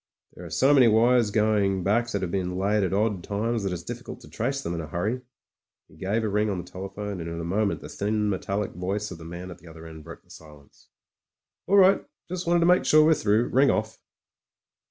[0.33, 3.71] "There are so many wires going back that have been laid at odd times, that
[3.71, 5.21] it's difficult to trace them in a hurry."
[5.87, 9.11] He gave a ring on the telephone, and in a moment the thin, metallic voice
[9.11, 10.89] of the man at the other end broke the silence.
[11.67, 12.03] "All right.
[12.27, 13.49] Just wanted to make sure we were through.
[13.49, 13.99] Ring off."